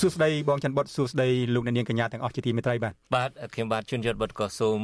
[0.00, 4.80] សួស្តីបងច័ន្ទបុតសួស្តីលោកអ្នកនាងកញ្ញាទាំងអស់ជាទីមេត្រីបាទបាទខ្ញុំបាទជួនយត់បុតក៏សូម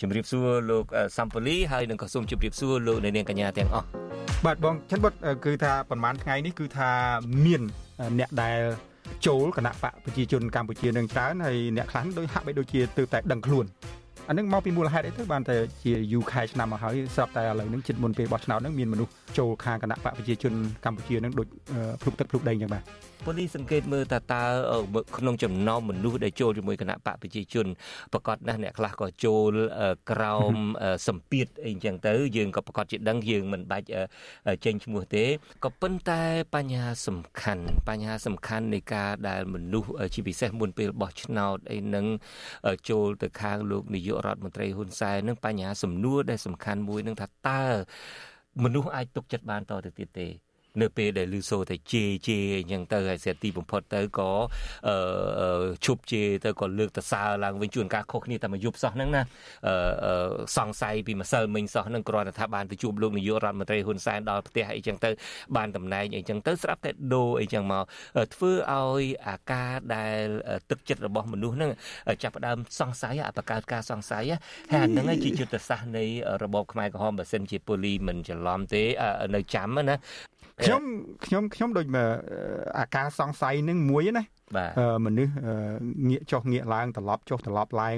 [0.00, 0.84] ជម្រាបសួរលោក
[1.16, 3.86] សំពូលីហើយនឹងក៏សូមជម្រាបសួរលោកអ្នកនាងកញ្ញាទាំងអស់
[4.46, 5.12] បាទបងច័ន្ទបុត
[5.44, 6.90] គឺថាប្រហែលថ្ងៃនេះគឺថា
[7.44, 7.62] មាន
[8.18, 8.58] អ្នកដែល
[9.26, 13.64] ចូលគណៈបកប្រជាជនកម្ពុជានឹងច្រើនហើយអ្នកខ្លះដូចហាក់បីដូចជាទើបតែដឹងខ្លួន
[14.28, 20.52] អានឹងមកពីមូលហេតុអីទៅបានតែជាយូរខែឆ្នាំមកហើយស្រាប់តែឥឡូវនឹងជិតមុនពេលបោះឆ្នោតនឹងមានមនុស្សចូលខាងគណៈបកប្រជាជន
[20.84, 21.46] កម្ពុជានឹងដូច
[22.02, 22.84] ភ្លុកទឹកភ្លុកដីអញ្ចឹងបាទ
[23.26, 24.42] ប៉ូលីសសង្កេតមើលតើតើ
[25.18, 27.66] ក្នុងចំណោមមនុស្សដែលចូលជាមួយគណៈបកប្រជាជន
[28.12, 29.52] ប្រកាសណាស់អ្នកខ្លះក៏ចូល
[30.10, 30.54] ក្រោម
[31.08, 33.86] សម្ពាធអីចឹងទៅយើងក៏ប្រកាសជាដឹងយើងមិនបាច់
[34.64, 35.24] ចេញឈ្មោះទេ
[35.64, 36.22] ក៏ប៉ុន្តែ
[36.54, 42.06] បញ្ហាសំខាន់បញ្ហាសំខាន់នៃការដែលមនុស្សជាពិសេសមុនពេលបោះឆ្នោតអីនឹង
[42.90, 47.64] ចូលទៅខាងលោកនាយករដ្ឋមន្ត្រីហ៊ុនសែននឹងបញ្ហាសំណួរដែលសំខាន់មួយនឹងថាតើ
[48.64, 50.28] មនុស្សអាចទុកចិត្តបានតទៅទៀតទេ
[50.80, 54.30] នៅពេលដែលលឺសូតែជេរជេរអញ្ចឹងទៅហើយសេទីបំផុតទៅក៏
[54.88, 59.22] អឺឈប់ជេរទៅក៏លើកតសើឡើងវិញជួនកាលខុសគ្នាតែមួយយប់សោះហ្នឹងណា
[59.66, 65.10] អឺសង្ស័យពីម្សិលមិញសោះហ្នឹងគ្រាន់តែថាបានទៅជួបលោកនាយករដ្ឋមន្ត្រីហ៊ុនសែនដល់ផ្ទះអីចឹងទៅ
[65.56, 67.84] បានតំណែងអីចឹងទៅស្រាប់តែដូរអីចឹងមក
[68.34, 70.24] ធ្វើឲ្យអាការដែល
[70.70, 71.72] ទឹកចិត្តរបស់មនុស្សហ្នឹង
[72.22, 74.24] ចាប់ផ្ដើមសង្ស័យអាបកើតការសង្ស័យ
[74.70, 76.04] ហើយអាហ្នឹងជាយុទ្ធសាស្ត្រនៃ
[76.42, 78.82] របបខ្មែរក្រហមបើសិនជាប៉ូលីមិនច្រឡំទេ
[79.34, 79.96] នៅចាំណា
[80.64, 80.82] ខ្ញុំ
[81.26, 81.86] ខ្ញុំខ្ញុំដូច
[82.78, 84.24] អាការសង្ស័យនឹងមួយណា
[84.56, 84.70] បាទ
[85.04, 85.32] មនុស្ស
[86.08, 87.96] ងាកចុះងាកឡើងត្រឡប់ចុះត្រឡប់ឡើង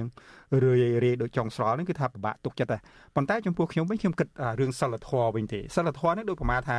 [0.62, 2.80] រឿយរាយដូចចង់ស្រល់ហ្នឹងគឺថាពិបាកទុកចិត្តដែរ
[3.16, 4.28] ប៉ុន្តែចំពោះខ្ញុំវិញខ្ញុំគិត
[4.60, 6.78] រឿងសិលធម៌វិញទេសិលធម៌ហ្នឹងដូចប្រមាថា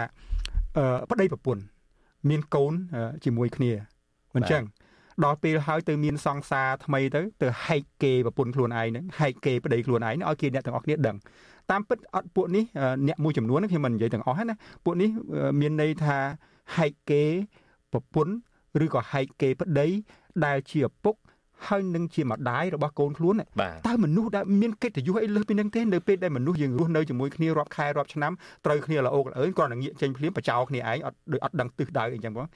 [1.11, 1.63] ប្តីប្រពន្ធ
[2.29, 2.73] មានកូន
[3.25, 3.71] ជាមួយគ្នា
[4.35, 4.63] មិនចឹង
[5.23, 11.15] ដល់ពេលហើយទៅមានសង្សារថ្មីទៅទៅហែកគេប្រពន្ធខ្លួនឯងហ្នឹងហែកគេប្តីខ្លួនឯងឲ្យគេអ្នកទាំងអស់គ្នាដឹង
[11.71, 12.63] តាមពិតអត់ពួកនេះ
[13.07, 15.09] អ្នកមួយចំនួនខ្ញុំមិននិយាយទាំងអស់ណាពួកនេះ
[15.59, 16.17] មានន័យថា
[16.77, 17.23] ហែកគេ
[17.93, 18.33] ប្រពន្ធ
[18.83, 19.87] ឬក៏ហែកគេប្តី
[20.45, 21.15] ដែលជាឪពុក
[21.67, 23.35] ហើយនឹងជាម្ដាយរបស់កូនខ្លួន
[23.87, 28.31] តើមនុស្សដែលមានកិត្តិយសអីលើសពីនឹងទេនៅពេលដែលមនុស្សយើងរស់នៅជាមួយគ្នារាប់ខែរាប់ឆ្នាំ
[28.65, 32.47] ត្រូវគ្នាល្អកល្អើគ្រាន់តែងាកចេញភ្លាមបចោគ្នាឯងអត់ដូចអត់ដឹងទិសដៅអីចឹងបង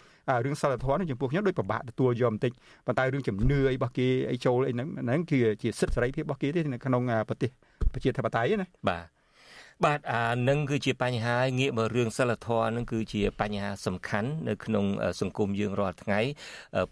[0.45, 2.51] រឿងសិលធម៌នេះចំពោះខ្ញុំដូចពិបាកទទួលយកបន្តិច
[2.85, 7.49] ប៉ុន្តែរឿងជំនឿអីរបស់គេអីចូលអីហ្នឹងហ្នឹងគឺជាសិទ្ធិសេរីភាពរបស់គេទេនៅក្នុងប្រទេស
[7.93, 9.16] ប្រជាធិបតេយ្យណាបាទ
[9.85, 14.85] បាទអានឹងគឺជាបញ្ហាងាកមករឿងសិលធម៌នឹងគឺជាបញ្ហាសំខាន់នៅក្នុង
[15.21, 16.19] សង្គមយើងរាល់ថ្ងៃ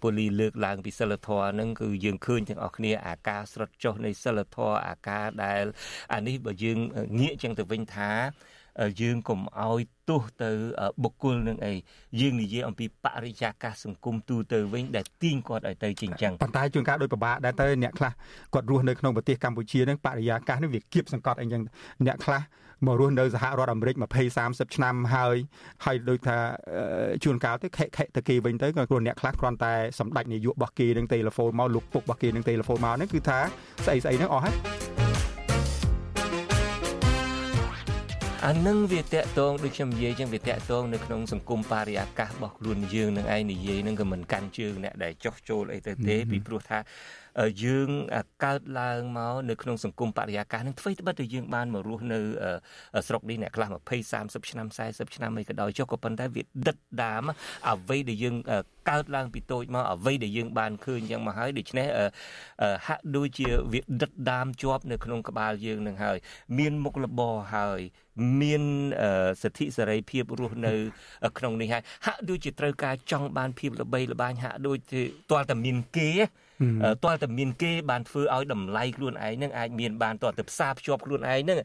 [0.02, 5.64] ពូលីលើកឡើងពីសិលធម៌នឹងគឺយើងឃើញទាំងអស់គ្នាអាការស្រុតចុះនៃសិលធម៌អាការដែល
[6.14, 6.78] អានេះបើយើង
[7.20, 8.12] ងាកចឹងទៅវិញថា
[9.02, 10.50] យើងកុំឲ្យទោសទៅ
[11.04, 11.74] បុគ្គលនឹងអី
[12.20, 18.12] យើងនិយាយអំពីបរិយាកាសសង្គមទូទៅវិញដែលទាញគាត់ឲ្យទៅជាចឹងប៉ុន្តែជួនកាលដោយពិបាកដែរទៅអ្នកខ្លះ
[18.54, 21.62] គាត់រស់នៅក្នុងប្រទេសកម្ពុជានឹងបរិយាកាសនឹងវាគៀបសង្កត់អីចឹង
[22.06, 22.42] អ្នកខ្លះ
[22.86, 24.04] មករស់នៅសហរដ្ឋអាមេរិក20
[24.38, 25.36] 30ឆ្នាំហើយ
[25.86, 26.38] ហើយដូចថា
[27.24, 33.40] ជួនកាលទៅខិខិទៅគេវិញទៅក៏គ្រូអ្នកខ្លះគ្រាន់តែសម្ដេចនាយករបស់គេនឹងទូរស័ព្ទមកលោកពុករបស់គេនឹងទូរស័ព្ទមកហ្នឹងគឺថា
[33.86, 34.56] ស្អីស្អីហ្នឹងអស់ហើយ
[38.48, 46.78] អានឹងវាតកតងដូចខ្ញុំនិយាយចឹងវាតកតងនៅក្នុងសង្គមបរិយាកាសរបស់ខ្លួនយើងនឹងឯងនិយាយនឹងក៏មិនកាន់ជើងអ្នកដែលចោះចូលអីទៅទេពីព្រោះថា
[47.64, 47.90] យើង
[48.44, 52.20] កើតឡើងមកនៅក្នុងសង្គមបរិយាកាសនឹងធ្វើត្បិតតែយើងបានមករស់នៅ
[53.08, 53.76] ស្រុកនេះអ្នកខ្លះ20
[54.14, 57.24] 30ឆ្នាំ40ឆ្នាំអីក៏ដោយចុះក៏ប៉ុន្តែវាដិតដាម
[57.70, 58.36] អ្វីដែលយើង
[58.90, 61.88] កើតឡើងពីតូចមកអ្វីដែលយើងបានឃើញយ៉ាងមកហើយដូច្នេះ
[62.88, 66.18] ហាក់ដូចជាវាដិតដាមជាប់នៅក្នុងក្បាលយើងនឹងហើយ
[66.58, 67.82] មានមុខរបរហើយ
[68.42, 68.64] មាន
[69.42, 70.74] សិទ្ធិសេរីភាពរស់នៅ
[71.38, 76.30] ក្នុងនេះហើយហាក់ដូចជាត្រូវការចង់បានភាពល្បីល្បាញហាក់ដូចជាទាល់តែមានគេទាល់
[77.22, 81.58] តែមានគេបានធ្វើឲ្យតម្លៃខ្លួនឯងនឹងអាចមានបានទាល់តែផ្សារភ្ជាប់ខ្លួនឯងនឹង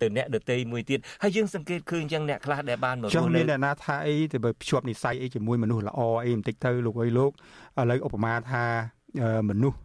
[0.00, 8.64] ទៅអ្នកដតីមួយទៀតហើយយើងសង្កេតឃើញចឹងអ្នកខ្លះដែលបានមករស់នៅចង់មានអ្នកណាថាអីទៅភ្ជាប់និស័យអីជាមួយមនុស្សល្អអីបន្តិចទៅលោកអើយលោកឥឡូវឧបមាថា
[9.50, 9.78] មនុស្ស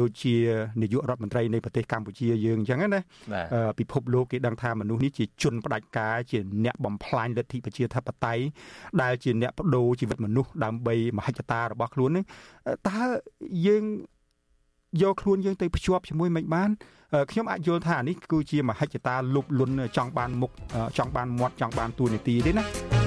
[0.00, 0.34] ដូចជា
[0.82, 3.00] នាយករដ្ឋមន្ត្រីនៃប្រទេសកម្ពុជាយើងអញ្ចឹងណា
[3.78, 8.42] ពិភពលោកគេដឹងថាមនុស្សនេះជាជនផ្ដាច់ការជាអ្នកបំផ្លាញលទ្ធិប្រជាធិបតេយ្យ
[9.02, 12.24] ដែលជាអ្នកបដូរជីវិតមនុស្សដើម្បីមហិច្ឆតារបស់ខ្លួននឹង
[12.88, 12.98] តើ
[13.66, 13.84] យើង
[15.02, 16.70] យកខ្លួនយើងទៅភ្ជាប់ជាមួយមិនបាន
[17.30, 20.50] ខ្ញុំអាចយល់ថានេះគឺជាមហិច្ឆតាលុបលុនចង់បានមុខ
[20.98, 23.03] ចង់បានមាត់ចង់បានទួនាទីទេណា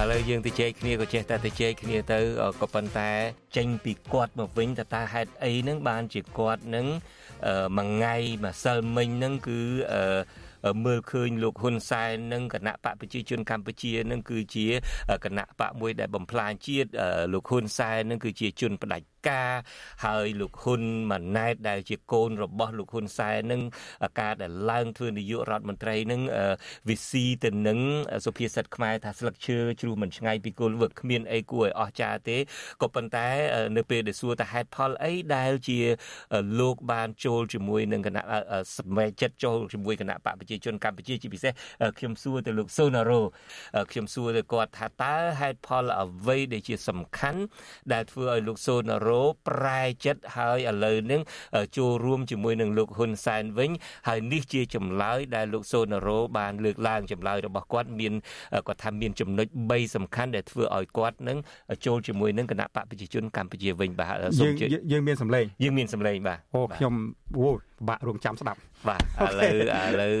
[0.00, 2.18] ឥឡូវយើងទៅជែកគ្នាក៏ចេះតែទៅជែកគ្នាទៅ
[2.60, 3.10] ក៏ប៉ុន្តែ
[3.56, 6.86] ចេញពីគាត់មកវិញតើតាហេតុអីហ្នឹងបានជាគាត់នឹង
[7.78, 8.14] មួយថ្ងៃ
[8.44, 9.60] ម្សិលមិញហ្នឹងគឺ
[10.84, 14.66] មើលឃើញលោកហ៊ុនសែននិងគណៈបកប្រជាជនកម្ពុជានឹងគឺជា
[15.24, 16.88] គណៈបកមួយដែលបំផ្លាញជាតិ
[17.32, 19.50] លោកហ៊ុនសែននឹងគឺជាជនផ្ដាច់ការ
[20.04, 23.62] ហើយលោកហ៊ុនម៉ាណែតដែលជាកូនរបស់លោកហ៊ុនសែននឹង
[24.20, 26.20] ការដែលឡើងធ្វើនាយករដ្ឋមន្ត្រីនឹង
[26.88, 27.78] វិស៊ីទៅនឹង
[28.26, 32.38] សុភាសិតខ្មែរថាស្លឹកឈើជ្រុះមិនឆ្ងាយពីគល់វឹកគ្មានអីគួរឲ្យអស្ចារ្យទេ
[32.82, 33.28] ក៏ប៉ុន្តែ
[33.76, 35.78] នៅពេលដែលសួរថាហេតុផលអីដែលជា
[36.60, 38.24] លោកបានចូលជាមួយនឹងគណៈ
[38.76, 41.52] សម្រេចចិត្តចូលជាមួយគណៈបកប្រជាជនកម្ពុជាជាពិសេស
[41.98, 43.20] ខ្ញុំសួរទៅលោកសូណារ៉ូ
[43.90, 47.40] ខ្ញុំសួរទៅគាត់ថាតើហេតុផលអ្វីដែលជាសំខាន់
[47.92, 51.20] ដែលធ្វើឲ្យលោកសូណារ៉ូរ៉ូប្រែចិត្តហើយឥឡូវនេះ
[51.76, 53.70] ចូលរួមជាមួយនឹងលោកហ៊ុនសែនវិញ
[54.08, 58.12] ហើយនេះជាចម្លើយដែលលោកសូណារ៉ូបានលើកឡើងចម្លើយរបស់គាត់មាន
[58.66, 61.38] គាត់ថាមានចំណុច3សំខាន់ដែលធ្វើឲ្យគាត់នឹង
[61.86, 66.94] ចូលជាមួយនឹងគណៈបកប្រជាជនកម្ពុជាវិញបាទសូមយើងយើងមានសម្លេងយើងមានសម្លេងបាទអូខ្ញុំ
[67.38, 67.48] អូ
[67.88, 68.58] បាក់រងចាំស្ដាប់
[68.88, 70.12] បាទឥឡូវឥឡូវ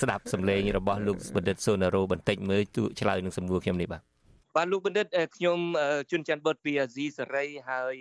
[0.00, 2.62] ស្ដាប់សម្លេងរបស់លោកបណ្ឌិតសូណារ៉ូបន្តិចមើល
[3.00, 4.11] ឆ្លើយនឹងសំណួរខ្ញុំនេះបាទ
[4.56, 5.06] បាទលោកបណ្ឌិត
[5.36, 5.58] ខ្ញុំ
[6.10, 7.94] ជួនច័ន្ទបុតពីអាស៊ីសេរីហើយ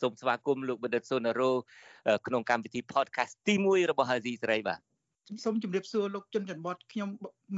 [0.00, 1.50] សូមស្វាគមន៍លោកបណ្ឌិតសូណារ៉ូ
[2.26, 4.80] ក្នុងកម្មវិធី podcast ទី1របស់អាស៊ីសេរីបាទ
[5.44, 7.08] សូមជម្រាបសួរលោកជុនច័ន្ទបុតខ្ញុំ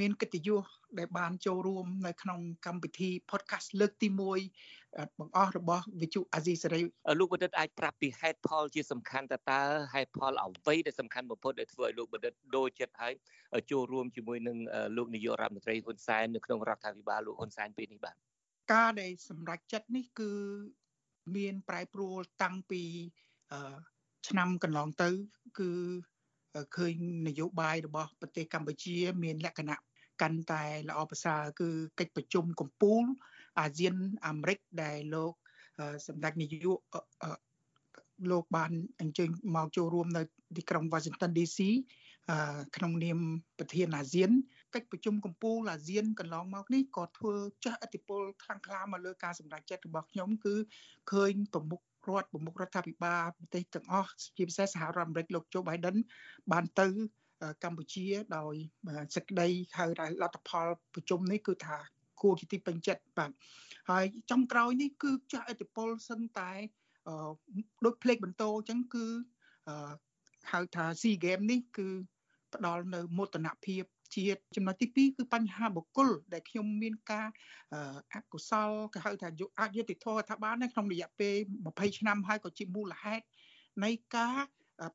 [0.01, 0.65] មានកិត្តិយស
[0.99, 6.81] ដែលបានចូលរួមនៅក្នុងកម្មវិធី podcast លើកទី1បង្អស់របស់វិទ្យុអាស៊ីសេរី
[7.19, 9.63] លោកបណ្ឌិតអាចប្រាប់ពីហេតុផលជាសំខាន់តើតើ
[9.95, 13.13] ហេតុផលអ្វីដែលសំខាន់បំផុតដែលធ្វើឲ្យលោកបណ្ឌិតដូរចិត្តហើយ
[13.71, 14.57] ចូលរួមជាមួយនឹង
[14.97, 18.17] លោកនាយករដ្ឋមន្ត្រីហ៊ុនសែននៅក្នុងរដ្ឋាភិបាលលោកហ៊ុនសែនពេលនេះបាទ
[18.73, 20.31] ការដែលសម្រេចចិត្តនេះគឺ
[21.37, 22.83] មានប្រែប្រួលតាំងពី
[24.29, 25.09] ឆ្នាំកន្លងទៅ
[25.59, 25.71] គឺ
[26.77, 26.95] ឃើញ
[27.29, 29.79] នយោបាយរបស់ប្រទេសកម្ពុជា មានលក្ខណៈ
[30.23, 31.69] កាន់តែល្អប្រសើរគឺ
[31.99, 33.07] កិច្ចប្រជុំកម្ពុជា
[33.59, 33.95] អាស៊ាន
[34.27, 35.33] អាមេរិកដែលលោក
[36.07, 36.79] សម្ដេចនាយក
[38.31, 40.23] លោកបានអញ្ជើញមកចូលរួមនៅ
[40.57, 41.59] ទីក្រុង Washington DC
[42.77, 43.19] ក្នុងនាម
[43.59, 44.31] ប្រធានអាស៊ាន
[44.75, 47.35] កិច្ចប្រជុំកម្ពុជាអាស៊ានកន្លងមកនេះក៏ធ្វើ
[47.65, 50.55] ចាស់ឥទ្ធិពលខ្លាំងក្លាមកលើការសម្រេចចិត្តរបស់ខ្ញុំគឺ
[51.13, 55.97] ឃើញប្រមុខរដ្ឋប្រមុខរដ្ឋាភិបាលប្រទេសទាំងអស់ជាពិសេសសហរដ្ឋអាមេរិកលោកโจ Biden
[56.53, 56.87] បានទៅ
[57.65, 58.07] កម្ពុជា
[58.37, 58.55] ដោយ
[59.15, 59.49] សេចក្តី
[59.79, 61.77] ហៅថាលទ្ធផលប្រជុំនេះគឺថា
[62.23, 63.31] គួរជាទីពេញចិត្តបាទ
[63.91, 66.53] ហើយចំក្រោយនេះគឺចាស់ឥទ្ធិពលសឹងតែ
[67.85, 69.07] ដូចភ្លេចបន្ទោអញ្ចឹងគឺ
[70.53, 71.89] ហៅថា SEA Game នេះគឺ
[72.55, 73.85] ផ្ដល់នៅមោទនភាព
[74.15, 77.29] ជាតិចំណុចទី2គឺបញ្ហាបុគ្គលដែលខ្ញុំមានការ
[78.15, 79.29] អកុសលគេហៅថា
[79.61, 81.35] អយុត្តិធម៌ថាបានក្នុងរយៈពេល
[81.67, 83.25] 20ឆ្នាំហើយក៏ជាមូលហេតុ
[83.85, 84.39] នៃការ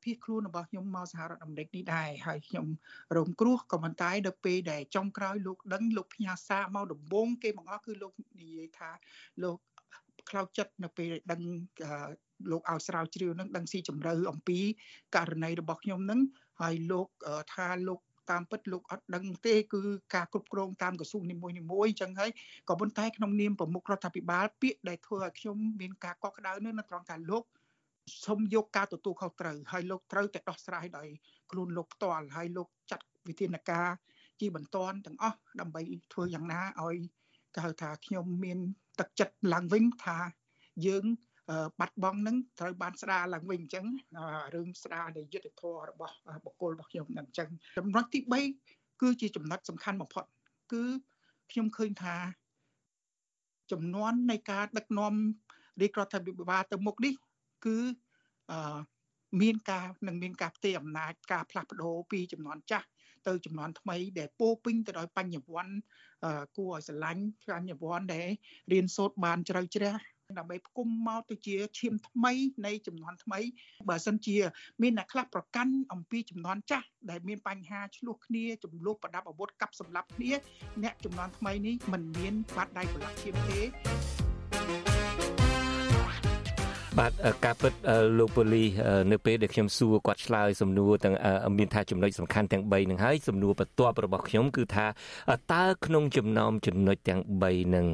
[0.02, 2.66] ភៀសខ្លួនរបស់ខ្ញុំមកសហរដ្ឋអាមេរិកនេះដែរហើយខ្ញុំ
[3.16, 8.90] រងគ្រោះក៏ប៉ុន្តែដល់ពេលដែលចុងក្រោយលោកដឹងលោកផ្ញើសារមកដំបូងគេបង្អស់គឺលោកនិយាយថា
[9.42, 9.58] លោក
[10.30, 11.42] ខ្លោចចិត្តនៅពេលដឹង
[12.50, 14.58] លោកឲ្យស្រាវជ្រាវនឹងដឹងស៊ីជម្រៅអំពី
[15.16, 16.20] ករណីរបស់ខ្ញុំនឹង
[16.60, 17.08] ហើយលោក
[17.54, 19.80] ថាលោក តាមពិតលោកអត់ដឹងទេគឺ
[20.14, 21.54] ការគ្រប់គ្រងតាមក្រសួងនីមួយៗ
[21.90, 22.30] អញ្ចឹងហើយ
[22.68, 27.44] ក៏ប៉ុន្តែក្នុងនាមប្រមុខរដ្ឋាភិបាលពាក្យដែលធ្វើឲ្យខ្ញុំមានការកក់ក្ដៅនោះនៅត្រង់ថាលោក
[28.26, 31.08] សូមយកការទទួលខុសត្រូវហើយលោកត្រូវតែដោះស្រាយដោយ
[31.50, 33.88] ខ្លួនលោកផ្ទាល់ហើយលោកចាត់វិធានការ
[34.40, 36.96] ជាបន្ទាន់ទាំងអស់ដើម្បីធ្វើយ៉ាងណាឲ្យ
[37.54, 38.58] គេហៅថាខ្ញុំមាន
[39.00, 40.18] ទឹកចិត្តឡើងវិញថា
[40.86, 41.04] យើង
[41.80, 43.86] បាត់បង់នឹងត្រូវបានស្ដារឡើងវិញអញ្ចឹង
[44.54, 46.14] រឿងស្ដារនៃយុទ្ធធម៌របស់
[46.44, 48.20] បុគ្គលរបស់ខ្ញុំនឹងអញ្ចឹងចំណុចទី
[48.62, 50.24] 3គឺជាចំណុចសំខាន់បំផុត
[50.72, 50.82] គឺ
[51.50, 52.16] ខ្ញុំឃើញថា
[53.72, 55.14] ចំនួននៃការដឹកនាំ
[55.80, 57.14] រាជរដ្ឋាភិបាលទៅមុខនេះ
[57.66, 57.76] គឺ
[58.52, 58.78] អឺ
[59.42, 62.86] មានការនឹងមានការផ្ទេរអំណាចការផ្លាស់ប្ដូរពីចំនួនចាស់
[63.26, 65.74] ទៅចំនួនថ្មីដែលពោពេញទៅដោយបញ្ញវន្ត
[66.56, 67.22] គួរឲ្យស្រឡាញ់
[67.56, 68.28] បញ្ញវន្តដែល
[68.72, 69.94] រៀនសូត្របានជ្រៅជ្រះ
[70.38, 72.32] ដើម្បីផ្គុំមកទៅជាឈាមថ្មី
[72.66, 73.40] នៃចំនួនថ្មី
[73.88, 74.36] បើសិនជា
[74.82, 80.32] មានអ្នកខ្លះប្រកាន់អំពីចំនួនចាស់ដែលមានបញ្ហាឆ្លោះគ្នាចំនួនប្រដាប់អាវុធកាប់សម្លាប់គ្នា
[80.82, 83.60] អ្នកចំនួនថ្មីនេះមិនមានបាត់ដៃប្រឡាក់ឈាមទេ
[86.98, 87.12] បាទ
[87.44, 87.72] ការពិត
[88.18, 88.68] លោកប៉ូលីស
[89.12, 91.14] នៅពេលដែលខ្ញុំសួរគាត់ឆ្លើយសំណួរទាំង
[91.58, 94.86] មានថាចំណុចសំខាន់ទាំង3នឹងហើយសំណួរបន្ទាប់របស់ខ្ញុំគឺថា
[95.52, 97.86] តើក្នុងចំណោមចំណុចទាំង3នឹង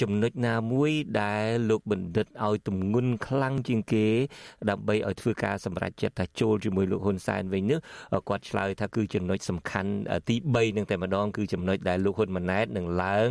[0.00, 4.06] ចំណុចណាមួយដែលលោកបណ្ឌិតឲ្យទម្ងន់ខ្លាំងជាងគេ
[4.70, 7.78] ដើម្បីឲ្យធ្វើការសម្រេចចិត្តថាចូលជាមួយលោកហ៊ុនសែនវិញនេះ
[8.28, 9.92] គាត់ឆ្លើយថាគឺចំណុចសំខាន់
[10.28, 13.28] ទី3នឹងតែម្ដងគឺចំណុចដែលលោកហ៊ុនម៉ាណែតនឹងឡើង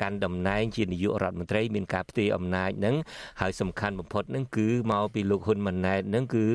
[0.00, 2.96] កាន់តំណែងជានាយករដ្ឋមន្ត្រីមានការផ្ទេរអំណាចនឹង
[3.40, 6.46] ហើយសំខាន់បំផុតនឹងគឺមកពីលោកហ៊ុនម៉ាណែតនឹងគឺ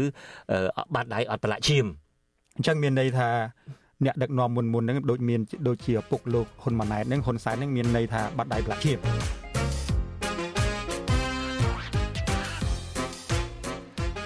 [0.93, 1.85] បាត់ដៃអត់ប្រឡាក់ឈាម
[2.55, 3.29] អញ្ចឹងមានន័យថា
[4.05, 8.99] អ្នកដឹកនាំមុនមុនហ្នឹងដូចមានដូចជាឪពុកលោកហ៊ុនម៉ាណែតហ្នឹងហ៊ុនសែនហ្នឹងមានន័យថាបាត់ដៃប្រឡាក់ឈាម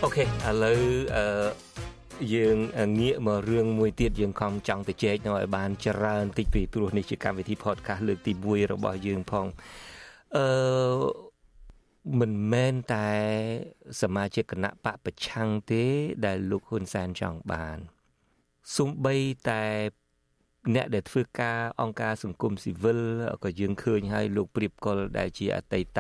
[0.04, 0.28] អូខេឥ
[0.64, 0.82] ឡូវ
[1.16, 1.26] អឺ
[2.34, 2.58] យើង
[3.00, 9.46] ងាកមករឿងមួយទៀតយើងខំចង់ទៅជែកនៅឲ្យបានច្រើនតិចពីព្រោះនេះជាកម្មវិធី podcast លើកទី1របស់យើងផង
[10.38, 10.48] អឺ
[12.20, 13.10] មិនមែនតែ
[14.02, 15.84] សមាជិកគណៈបកប្រឆាំងទេ
[16.26, 18.01] ដែលលោកហ៊ុនសែនចង់បាន
[18.78, 19.16] សំបី
[19.50, 19.64] តែ
[20.76, 23.02] អ្នកដែលធ្វើការអង្គការសង្គមស៊ីវិល
[23.44, 26.00] ក៏យើងឃើញហើយលោកព្រៀបកុលដែលជាអតីត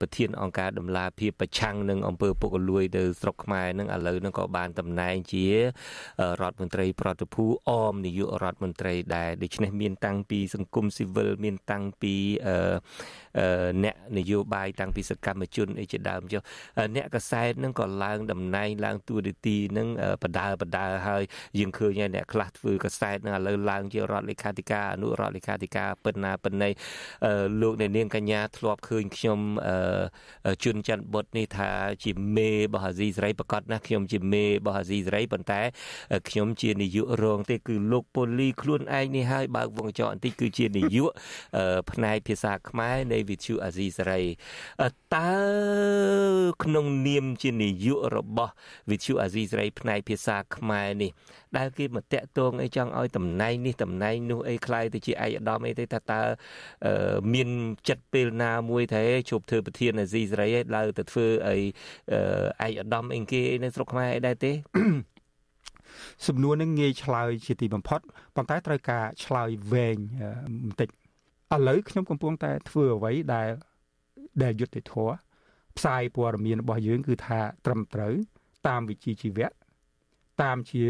[0.00, 5.54] ប្រធានអង្គការដំឡាភិបប្រឆាំងនឹងអង្គើពុកលួយទៅស្រុកខ្មែរនឹងឥឡូវនឹងក៏បានតំណែងជារ
[6.50, 12.14] ដ្ឋមន្ត្រីប្រតិភូអមនាយករដ្ឋមន្ត្រីដែរដូច្នេះមានតាំងពីសង្គមស៊ីវិលមានតាំងពី
[13.84, 16.42] អ្នកនយោបាយតាំងពីសកម្មជនអីជាដើមចុះ
[16.96, 19.88] អ្នកកសែតនឹងក៏ឡើងតំណែងឡើងតួនាទីនឹង
[20.22, 21.22] បដាបដាហើយ
[21.58, 26.72] យើងឃើញហើយអ្នកខ្លះធ្វើកសែតនឹងឥឡូវឡើងជារដ្ឋលេខាធិការអនុរដ្ឋលេខាធិការពិនណាពិន័យ
[27.60, 29.38] លោកអ្នកនាងកញ្ញាធ្លាប់ឃើញខ្ញុំ
[30.64, 31.70] ជុនច័ន្ទបុតនេះថា
[32.04, 35.60] ជាមេរបស់អាស៊ីសេរីប្រកាសណាខ្ញុំជាមេរបស់អាស៊ីសេរីប៉ុន្តែ
[36.28, 41.10] ខ្ញុំជានាយករងទេគឺលោកពូលីខ្លួនឯងនេះហើយបើកវងកញ្ចក់បន្តិចគឺជានាយក
[41.92, 44.22] ផ្នែកភាសាខ្មែរនៃវិទ្យុអាស៊ីសេរី
[45.16, 45.32] តើ
[46.64, 48.52] ក្នុងនាមជានាយករបស់
[48.90, 51.10] វិទ្យុអាស៊ីសេរីផ្នែកភាសាខ្មែរនេះ
[51.56, 56.20] ដែលគេមកតាក់ទងអីចង់ឲ្យតំណែងនេះតំណែងនោះអីខ្ល้ายទៅជាឯកឧត្តមអីទៅថាតើ
[57.34, 57.48] មាន
[57.88, 61.56] ចិត្តពេលណាមួយទេជប់ធ្វើប្រធានអាស៊ីសេរីឯឡើងទៅធ្វើអី
[62.66, 64.52] ឯកឧត្តមអីគេនៅស្រុកខ្មែរអីដែរទេ
[66.26, 68.00] សំណួរនឹងងាយឆ្លើយជាទីបំផុត
[68.36, 69.98] ប៉ុន្តែត្រូវការឆ្លើយវែង
[70.64, 70.88] បន្តិច
[71.54, 73.48] ឥឡូវខ្ញុំកំពុងតែធ្វើអ្វីដែល
[74.42, 75.14] ដែលយុត្តិធម៌
[75.76, 78.14] ផ្សាយព័ត៌មានរបស់យើង គឺថាត្រឹមត្រូវ
[78.66, 79.48] តាមវិជ្ជាជីវៈ
[80.42, 80.84] តាមជា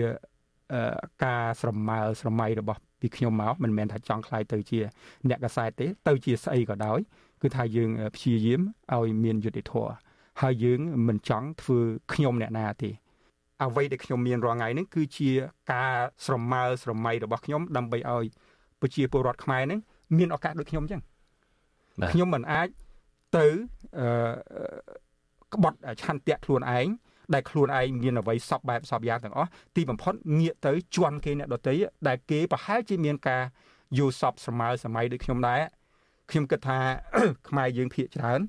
[1.24, 4.80] ការស្រមើស្រមៃរបស់ពីខ្ញុំមកមិនមែនថាចង់ខ្លាយទៅជា
[5.28, 6.98] អ្នកកសែតទេ ទៅជាស្អីក៏ដោយ
[7.42, 8.60] គឺថាយើងព្យាយាម
[8.94, 9.92] ឲ្យមានយុត្តិធម៌
[10.40, 11.78] ហើយយើងមិនចង់ធ្វើ
[12.12, 12.90] ខ្ញុំអ្នកណាទេ
[13.64, 15.30] អ្វីដែលខ្ញុំមានរាល់ថ្ងៃនេះគឺជា
[15.72, 15.92] ការ
[16.24, 18.26] ស្រមើស្រមៃរបស់ខ្ញុំដើម្បីឲ្យ
[18.80, 19.80] ប្រជាពលរដ្ឋខ្មែរនឹង
[20.18, 21.02] មានឱកាសដូចខ្ញុំអញ្ចឹង
[22.12, 22.68] ខ្ញុំមិនអាច
[23.36, 23.46] ទៅ
[23.98, 24.06] អឺ
[25.54, 26.86] ក្បត់ឆន្ទៈខ្លួនឯង
[27.34, 31.74] ដែលខ្លួនឯងមានអ្វីសពបែបសពយ៉ាងទាំងអស់ទីបំផុតងាកទៅជន់គេអ្នកដទៃ
[32.08, 33.42] ដែលគេប្រហែលជាមានការ
[33.98, 35.60] យល់សពសម័យសម័យដូចខ្ញុំដែរ
[36.30, 36.78] ខ្ញុំគិតថា
[37.48, 38.40] ខ្មែរយើងភាកច្រើន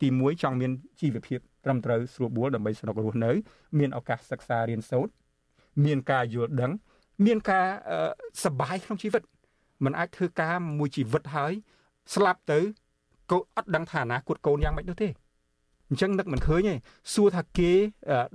[0.00, 3.32] ទី1ចង់មានជីវភាពត្រឹមត្រូវស្រួលបួលដើម្បីស្នុករស់នៅ
[3.78, 5.12] មានឱកាសសិក្សារៀនសូត្រ
[5.84, 6.72] មានការយល់ដឹង
[7.26, 7.66] មានការ
[8.44, 9.22] សប្បាយក្នុងជីវិត
[9.84, 11.52] มันអាចធ្វើការមួយជីវិតហើយ
[12.14, 12.58] ស្លាប់ទៅ
[13.30, 15.08] កូនអត់ដឹងថាអនាគតកូនយ៉ាងម៉េចនោះទេ
[15.88, 16.74] អញ្ចឹងនឹកមិនឃើញទេ
[17.14, 17.70] សួរថាគេ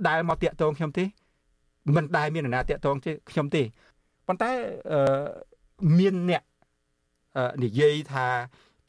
[0.08, 1.04] ដែលមកតាក់ទងខ្ញុំទេ
[1.96, 2.96] មិនដែលមានអ្នកតាក់ទង
[3.30, 3.62] ខ្ញុំទេ
[4.26, 4.50] ប៉ុន្តែ
[5.98, 6.42] មានអ្នក
[7.64, 8.26] និយាយថា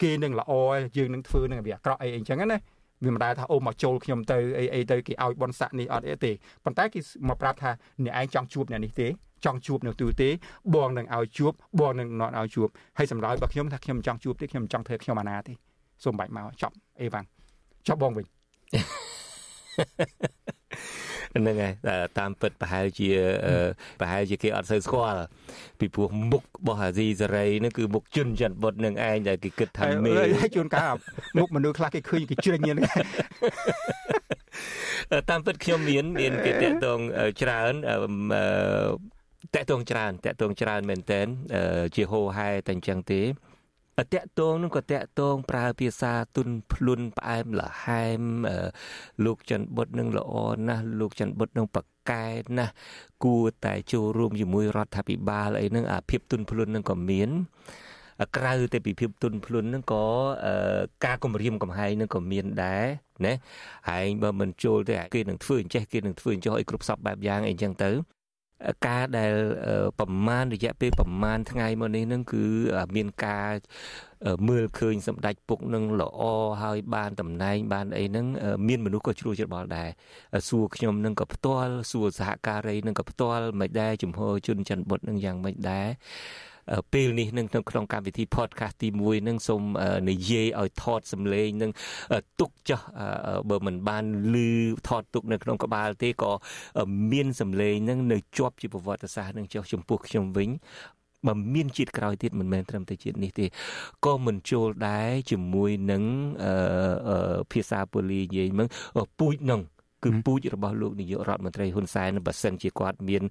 [0.02, 0.52] គេនឹងល្អ
[0.96, 2.58] យើងនឹងធ្វើនឹងវាអាក្រក់អីអីចឹងណា
[3.04, 6.32] វាមិនដែលថាអូមកចូលខ្ញុំទៅអីអីទៅគេឲ្យបនស័កនេះអត់អីទេ
[6.64, 7.70] ប៉ុន្តែគេមកប្រាប់ថា
[8.04, 9.06] អ្នកឯងចង់ជួបអ្នកនេះទេ
[9.44, 10.28] ចង់ជួបនៅទូទេ
[10.74, 12.68] បងនឹងឲ្យជួបបងនឹងណត់ឲ្យជួប
[12.98, 15.52] ហើយសម្រាប់របស់ខ្ញុំថាខ្ញុំចង់ជួបទេខ្ញុំចង់ធ្វើខ្ញុំអាណាទេ
[16.04, 17.26] សូមបាច់មកចប់អេវ៉ាំង
[17.88, 18.26] ចប់បងវិញ
[21.34, 21.72] ហ្នឹងហើយ
[22.18, 23.08] តាមពិតប្រហែលជា
[24.00, 25.22] ប្រហែលជាគេអត់សូវស្គាល់
[25.78, 30.94] ពីព្រោះមុខរបស់អាស៊ីសេរីហ្នឹងគឺមុខជុនច័ន្ទបុតនឹងឯងដែលគេគិតថាមេហើយជួនកាល
[31.36, 32.78] មុខមនុស្សខ្លះគេឃើញគេជ្រិញហ្នឹង
[35.30, 37.00] តាមពិតខ្ញុំមានមានគេតាក់ទង
[37.42, 37.72] ច្រើន
[39.54, 41.20] តាក់ទងច្រើនតាក់ទងច្រើនមែនតើ
[41.94, 43.22] ជាហោហែតែអញ្ចឹងទេ
[44.14, 48.22] តាក់ទងនឹងក៏តាក់ទងប្រើភាសាទុនភ្លុនផ្អែមល្ហែម
[49.24, 50.34] លោកច័ន្ទបុតនឹងល្អ
[50.68, 52.26] ណាស់លោកច័ន្ទបុតនឹងប្រកែ
[52.58, 52.72] ណាស់
[53.24, 57.30] គួរតែចូលរួមជាមួយរដ្ឋាភិបាលអីហ្នឹងអាភាពទុនភ្លុននឹងក៏មាន
[58.36, 60.04] ក្រៅតែពីភាពទុនភ្លុនហ្នឹងក៏
[61.04, 62.84] ការគម្រាមកំហែងហ្នឹងក៏មានដែរ
[63.26, 63.34] ណា
[63.88, 67.90] ហើយបើមិនចូលទេគេនឹងធ្វើអញ្ចេះគេនឹងធ្វើអញ្ចោះឲ្យគ្រប់សពបែបយ៉ាងអីចឹងទៅ
[68.86, 69.32] ការដែល
[70.00, 72.44] ប្រមាណរយៈពេលប្រមាណថ្ងៃមកនេះនឹងគឺ
[72.96, 73.52] មានការ
[74.48, 76.20] មើលឃើញសម្ដេចពុកនឹងល្អ
[76.62, 78.26] ហើយបានតំណែងបានអីហ្នឹង
[78.68, 79.88] មានមនុស្សក៏ជ្រួលច្របល់ដែរ
[80.48, 85.88] សួរខ្ញុំនឹងក៏ផ្ទាល់សួរសហការីនឹងក៏ផ្ទាល់មិនដែរជំហរជនច័ន្ទបុតនឹងយ៉ាងមិនដែរ
[86.92, 89.62] ពេលនេះនឹងក្នុងកម្មវិធី podcast ទី1នឹងសូម
[90.10, 91.70] និយាយឲ្យថតសម្លេងនឹង
[92.40, 92.80] ទុកចោះ
[93.50, 94.50] បើមិនបានលឺ
[94.88, 96.32] ថតទុកនៅក្នុងក្បាលទេក៏
[97.12, 100.50] មានសម្លេងនឹងនៅជាប់ជាប្រវត្តិសាស្ត្រនឹងចោះចំពោះខ្ញុំវិញ
[101.26, 103.46] បើមានជាតិក្រោយទៀតមិនមែនត្រឹមតែជាតិនេះទេ
[104.06, 106.02] ក៏មិនចូលដែរជាមួយនឹង
[107.52, 108.68] ភាសាពូលីនិយាយមក
[109.18, 109.60] ពូជនឹង
[110.04, 113.22] គឺពូជរបស់លោកនាយករដ្ឋមន្ត្រីហ៊ុនសែនបើសិនជាគាត់មាន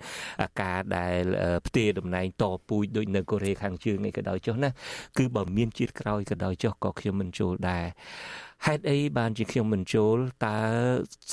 [0.61, 1.23] ការដែល
[1.67, 4.69] ផ្ទេរតំណែងតពូជដូចនៅកូរ៉េខាងជើងនេះក៏ដោយចុះណា
[5.17, 7.85] គឺបើមានជាតិក្រោយក៏ដោយចុះក៏ខ្ញុំមិនចូលដែរ
[8.65, 10.57] ហេតុអីបានជាខ្ញុំមិនចូលតើ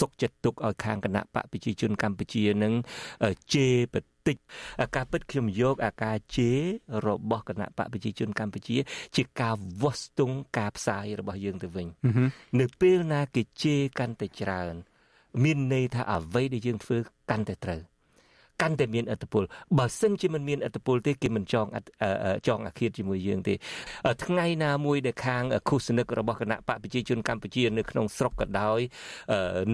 [0.01, 2.73] សុកចិត្តទុកឲ្យខាងគណៈបកប្រជាជនកម្ពុជានឹង
[3.55, 4.37] ជេរបតិច
[4.97, 6.59] ការពិតខ្ញុំយកអាការជេរ
[7.07, 8.77] របស់គណៈបកប្រជាជនកម្ពុជា
[9.17, 11.87] ជាការវាស់ស្ទង់ការផ្សាយរបស់យើងទៅវិញ
[12.61, 14.75] នៅពេលណាគេជេរកាន់តែច្រើន
[15.45, 16.97] មានន័យថាអ្វីដែលយើងធ្វើ
[17.31, 17.81] កាន់តែត្រូវ
[18.63, 19.43] កាន់តែមានអត្តពល
[19.79, 21.67] បើសិនជាមិនមានអត្តពលទេគេមិនចង
[22.49, 23.55] ចងអាឃាតជាមួយយើងទេ
[24.25, 28.81] ថ្ងៃណាមួយដែលខាងឃុសនិករបស់គណៈបកប្រជាជនកម្ពុជានៅក្នុងស្រុកក៏ដោយ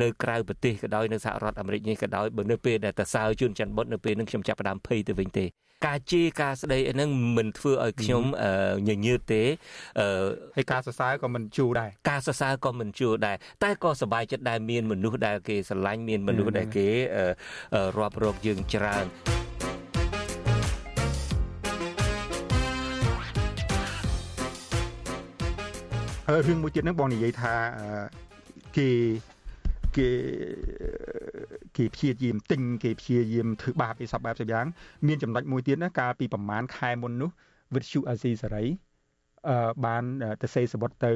[0.02, 5.44] នៅក្រៅប្រទេសក៏ដោយនៅសហរដ្ឋអាមេរិកនេះក៏ដោយបើនៅពេលដែលតសើជួនច័ន្ទបុតនៅពេលនឹងខ្ញុំចាប់ផ្ដើមភ័យទៅវិញទេ
[5.86, 8.22] ការជេរការស្ដីអីហ្នឹងមិនធ្វើឲ្យខ្ញុំ
[8.88, 9.42] ញញើតទេ
[10.56, 16.86] ហើយការសរសើរក៏មិនជួដែរការសរសើរក៏មិនជួដែរតែក៏សប្បាយចិត្តដែលមានមនុស្សដែលគេស្រឡាញ់មានមនុស្សដែលគេ
[17.98, 19.06] រាប់រកយើងច្រើន
[26.28, 27.54] ហើយរឿងមួយទៀតហ្នឹងបងនិយាយថា
[28.76, 28.90] គេ
[29.96, 30.10] គេ
[31.76, 34.66] គេព្យាយាមទិញគេព្យាយាមធ្វើបាបអីសពបែបសយ៉ាង
[35.06, 37.30] មានចំណុចមួយទៀតណាកាលពីប្រហែលខែមុននោះ
[37.74, 38.64] វិទ្យុអាស៊ីសេរី
[39.48, 40.02] អឺបាន
[40.42, 41.12] ទៅសេសបុតទៅ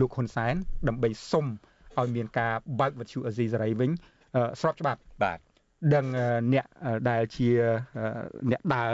[0.00, 0.54] លោកហ៊ុនសែន
[0.88, 1.46] ដើម្បីសុំ
[1.98, 3.90] ឲ្យមានការបើកវិទ្យុអាស៊ីសេរីវិញ
[4.60, 5.38] ស្របច្បាប់បាទ
[5.94, 6.06] ដឹង
[6.52, 6.66] អ្នក
[7.10, 7.48] ដែលជា
[8.50, 8.92] អ្នកដើរ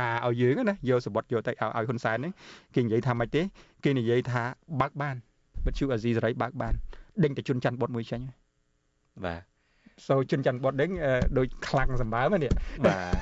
[0.00, 2.32] ការឲ្យយើងណាយកសបុតយកទៅឲ្យហ៊ុនសែននេះ
[2.74, 3.42] គេនិយាយថាម៉េចទេ
[3.84, 4.42] គេនិយាយថា
[4.80, 5.16] បើកបាន
[5.66, 6.74] វិទ្យុអាស៊ីសេរីបើកបាន
[7.24, 8.20] ដេញតែជន់ច័ន្ទបុតមួយចេញ
[9.24, 9.53] បាទ
[10.06, 10.90] សូជន់ច័ន្ទបុតដេញ
[11.38, 12.50] ដូចខ្លាំងសម្បើមនេះ
[12.86, 13.14] បាទ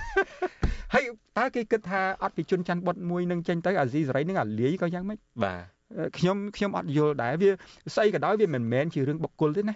[0.95, 1.05] ហើយ
[1.39, 5.63] តើគេគិតថាអត់ពីជន់ច័ន្ទបុតមួយនឹងចេញទៅអាស៊ីសេរីនឹងអាលាយក៏យ៉ាងម៉េចបាទ
[6.19, 7.51] ខ្ញុំខ្ញុំអត់យល់ដែរវា
[7.95, 9.75] ស្អីក៏ដោយវាមិនមែនជារឿងបុគ្គលទេណា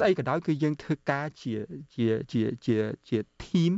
[0.00, 1.52] ស្អីក៏ដោយគឺយើងធ្វើការជា
[1.94, 2.76] ជាជាជា
[3.08, 3.72] ជា team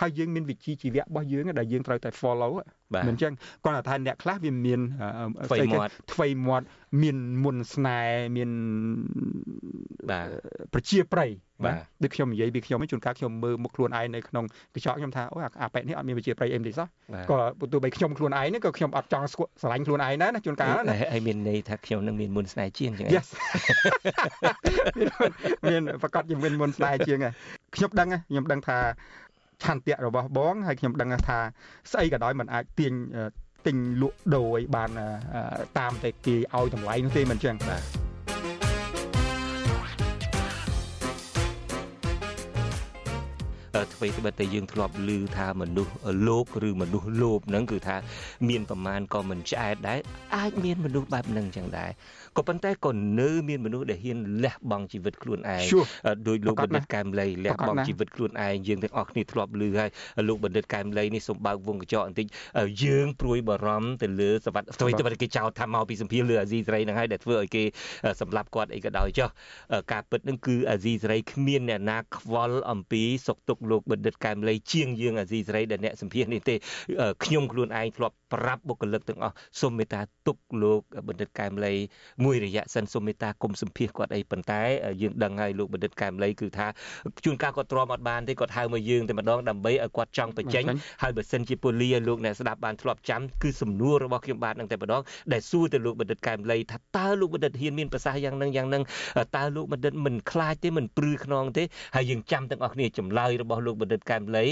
[0.00, 2.66] ហើយយើងមានវិជ្ជាជីវៈរបស់យើងដែលយើងត្រូវតែ follow មិន
[3.08, 3.32] អញ្ចឹង
[3.64, 4.80] គាត់ថាអ្នកខ្លះវាមាន
[5.50, 5.78] ស្អីគេ
[6.12, 6.66] ថ្វីមាត់
[7.02, 8.50] មានមុនស្នេហ៍មាន
[10.10, 10.26] បាទ
[10.74, 11.30] ប្រជាប្រិយ
[11.64, 16.86] បាទដូចខ្ញុំនិយាយពីខ្ញុំជួនកាលខ្ញុំមើលមុខខ្លួនឯងនៅក្នុងកញ្ចក់ខ្ញុំថាអូអាប៉ែនេះអត់មានប្រជាប្រិយអីទេសោះ
[17.30, 17.38] ក៏
[17.72, 23.26] ទោះបីខ្ញុំខ្លួនឯងនេះក៏ខ្ញុំអត់ចង់ស្រឡាញ់ខ្លួនឯងដែរណាជួនកាលណាហើយមានន័យថាខ្ញុំនឹងមានមុនស្នេហ៍ជាងចឹង Yes
[25.68, 27.18] មានប្រកាសជាមានមុនស្នេហ៍ជាង
[27.74, 28.78] ខ្ញុំដឹងខ្ញុំដឹងថា
[29.64, 31.38] ឆន្ទៈរបស់បងហើយខ្ញុំដឹងថា
[31.92, 32.92] ស្អីក៏ដោយมันអាចទាញ
[33.66, 34.90] ទិញលក់ដូរឲ្យបាន
[35.78, 37.82] តាមតែគេឲ្យតម្លៃនោះទេមិនចឹងបាទ
[43.94, 45.94] អ្វីត្បិតតែយើងធ្លាប់ឮថាមនុស្ស
[46.28, 47.96] លោកឬមនុស្សលោភហ្នឹងគឺថា
[48.48, 50.00] មានប្រមាណក៏មិនឆ្អែតដែរ
[50.36, 51.90] អាចមានមនុស្សបែបហ្នឹងចឹងដែរ
[52.36, 52.90] ក៏ប៉ុន្តែក៏
[53.20, 55.64] នៅមានមនុស្សដែលហ៊ានលះបង់ជីវិតខ្លួនឯង
[56.28, 59.90] ដោយលោកបណ្ឌិតកែមលីលះបង់ជីវិតខ្លួនឯងយើងទាំងអស់គ្នាធ្លាប់ឮហើយ
[60.28, 62.26] លោកបណ្ឌិតកែមលីនេះសូមបើកវងកញ្ចក់បន្តិច
[62.84, 67.62] យើងព្រួយបារម្ភទៅលើសវត្ថអ្វីទៅគេចោទថាមកពីសម្ភារលើអាស៊ីសេរីហ្នឹងហើយដែលធ្វើឲ្យគេ
[68.20, 69.28] សម្លាប់គាត់អីក៏ដោយចុះ
[69.92, 76.54] ការពិតហ្នឹងគឺអាស៊ីសេរីគ្មានអ្នកណាខ្វល់អំពីសុខទុក្ខលោកបណ្ឌិតកែមលីជាងយើងអាស៊ីសេរីដែលអ្នកសម្ភារនេះទេ
[77.24, 81.74] ខ្ញុំខ្លួនឯងធ្លាប់ប្រាប់បុគ្គលិកទាំងអស់សូមមេត្តាទុកលោកបណ្ឌិតកែមលី
[82.24, 84.60] មួយរយៈសិនសូមមេត្តាគុំសម្ភាសគាត់អីប៉ុន្តែ
[85.02, 86.66] យើងដឹងហើយលោកបណ្ឌិតកែមលីគឺថា
[87.24, 90.64] ជួនកាលគាត់ទ្រាំអត់បានទេគាត់ហៅមកយើងតែម្ដងដើម្បីឲ្យគាត់ចង់បញ្ចេញ
[91.02, 95.02] ហើយបើសិនជាពូលីឲ្យលោកអ្នកស្ដាប់បានធ្លាប់ចាំគឺសំណួររបស់ខ្ញុំបាទនឹងតែម្ដង
[95.32, 98.82] ដែលសួរទៅលោកបណ្ឌិតកែមលីថាតើលោកបណ្ឌិតហ៊ានមានប្រសាសន៍យ៉ាងនឹងយ៉ាងនឹង
[99.36, 101.62] តើលោកបណ្ឌិតមិនខ្លាចទេមិនព្រឺខ្នងទេ
[101.96, 104.44] ហើយយើងចាំទាំងអស់គ្នាចម្លើយរបស់លោកបណ្ឌិតកែមលី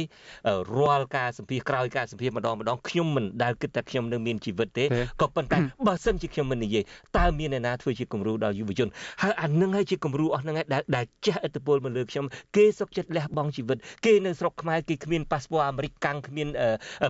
[0.79, 4.85] រាល់ការសម្ភាសក្រោយការសម្ភាសម្ដងម្ដងខ្ញុំមិនដែលគិតថាខ្ញុំនឹងមានជីវិតទេ
[5.21, 6.85] ក៏ប៉ុន្តែបើសិនជាខ្ញុំមិននិយាយ
[7.19, 8.89] តើមានអ្នកណាធ្វើជាគំរូដល់យុវជន
[9.23, 12.25] ហើយអានឹងហើយជាគំរូអស់ហ្នឹងហើយដែលដែលចេះឥទ្ធិពលមកលើខ្ញុំ
[12.57, 16.49] គេសុកចិត្តលះបង់ជីវិតគេនៅស្រុកខ្មែរគេគ្មានប៉ាសពតអាមេរិកកាំងគ្មាន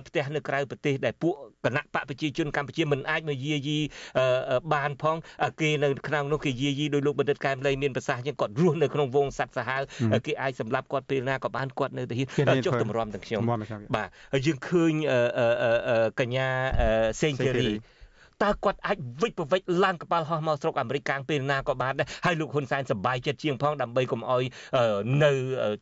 [0.07, 1.33] ផ្ទះនៅក្រៅប្រទេសដែលពួក
[1.65, 3.77] គណៈបកប្រជាជនកម្ពុជាមិនអាចមកយាយី
[4.73, 5.17] បានផង
[5.61, 9.81] គេនៅក្នុងនោះគេយាយីដោយលោកបណ្ឌិតកែមលីមានប្រសាសន៍ជាងគាត់រស់នៅក្នុងវងសัตว์សាហាវ
[10.25, 13.41] គេអាចសម្លាប់គាត់ពេលណាក៏បានគាត់នៅតែហ៊ានចុះតម្រាំទាំងខ្ញុំ
[13.95, 14.93] បាទហើយយើងឃើញ
[16.19, 16.47] កញ្ញា
[17.21, 17.69] សេងធីរី
[18.43, 24.43] តើគាត់អាចវិចប្រវិចឡើងកប៉ាល់ហោះមកស្រុកអាមេរិកកាំងពេលណាក៏បានដែរហើយលោកហ៊ុនសែនសប្បាយចិត្តជាងផងដើម្បីកុំអោយ
[25.23, 25.31] នៅ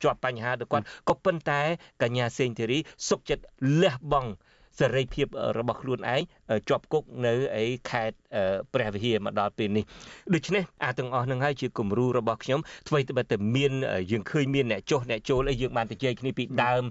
[0.03, 1.61] ជាប់បញ្ហាទៅគាត់ក៏ប៉ុន្តែ
[2.01, 3.43] កញ្ញាសេងធីរីសុកចិត្ត
[3.81, 4.31] លះបង់
[4.79, 6.21] សេរីភាពរបស់ខ្លួនឯង
[6.69, 8.15] ជាប់គុកនៅឯខេត្ត
[8.73, 9.83] ព្រះវិហារមកដល់ពេលនេះ
[10.33, 13.71] ដូច្នេះអាទាំងអស់នឹងហើយជាគំរូរបស់ខ្ញុំអ្វីត្បិតតែមាន
[14.11, 16.83] យើងឃើញមានអ្នកចុះអ្នកចូលអីយើងបានទៅជែកគ្នាពីដើម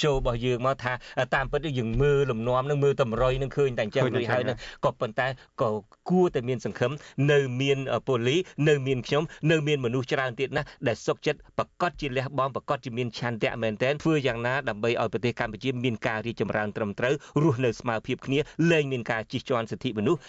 [0.00, 0.92] show របស់យើងមកថា
[1.34, 5.26] តាមពិតយើងមើលលំនាំនឹងមើលតម្រុយនឹងឃើញតែអញ្ចឹងរួចហើយនឹងក៏ប៉ុន្តែ
[5.62, 5.70] ក៏
[6.10, 6.92] គួរតែមានសង្ឃឹម
[7.32, 7.78] នៅមាន
[8.08, 8.36] ប៉ូលី
[8.68, 18.38] នៅមានខ្ញុំនៅមានមនុស្សច្រើនទៀតណាស់ដែលសុខចិត្តប្រកាសជាលះបង់ប្រកាសជាមានឆន្ទៈមែនទែនធ្វើយ៉ាងណាដើម្បីឲ្យប្រទេសកម្ពុជាមានការរីកចម្រើនត្រឹមត្រូវរស់នៅស្មើភាពគ្នា
[18.70, 20.20] លែងមានការជិះជាន់សិទ្ធិមនុស្ស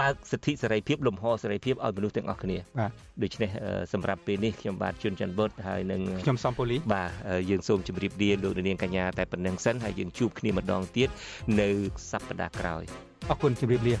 [0.00, 2.90] បើកសិទ្ធិសេរីភាពលំហសេរីភាពឲ្យមនុស្សទាំងអស់គ្នាបាទ
[3.22, 3.50] ដូច្នេះ
[3.92, 7.10] សម្រាប់ពេលនេះខ្ញុំបាទជួនច័ន្ទបុតហើយនឹងខ្ញុំសំពូលីបាទ
[7.50, 11.08] យើងសូមជម្រាបលាលោកនាងកញ្ញាតែប៉ុណ្្នឹងសិនហើយយើងជួបគ្នាម្ដងទៀត
[11.60, 11.68] នៅ
[12.10, 12.82] សប្តាហ៍ក្រោយ
[13.30, 13.94] អរគុណជម្រាបលា